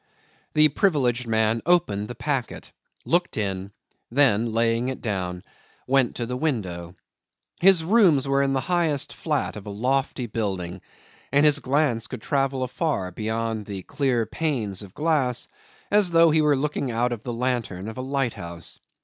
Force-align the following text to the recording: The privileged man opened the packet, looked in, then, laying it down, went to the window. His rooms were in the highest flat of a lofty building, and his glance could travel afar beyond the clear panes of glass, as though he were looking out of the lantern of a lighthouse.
The 0.53 0.69
privileged 0.69 1.27
man 1.27 1.61
opened 1.63 2.07
the 2.07 2.15
packet, 2.15 2.71
looked 3.05 3.37
in, 3.37 3.71
then, 4.09 4.51
laying 4.51 4.87
it 4.89 4.99
down, 4.99 5.43
went 5.85 6.15
to 6.15 6.25
the 6.25 6.35
window. 6.35 6.95
His 7.59 7.83
rooms 7.83 8.27
were 8.27 8.41
in 8.41 8.53
the 8.53 8.61
highest 8.61 9.13
flat 9.13 9.55
of 9.55 9.67
a 9.67 9.69
lofty 9.69 10.25
building, 10.25 10.81
and 11.31 11.45
his 11.45 11.59
glance 11.59 12.07
could 12.07 12.23
travel 12.23 12.63
afar 12.63 13.11
beyond 13.11 13.67
the 13.67 13.83
clear 13.83 14.25
panes 14.25 14.81
of 14.81 14.95
glass, 14.95 15.47
as 15.91 16.09
though 16.09 16.31
he 16.31 16.41
were 16.41 16.55
looking 16.55 16.89
out 16.89 17.11
of 17.11 17.21
the 17.21 17.31
lantern 17.31 17.87
of 17.87 17.99
a 17.99 18.01
lighthouse. 18.01 18.79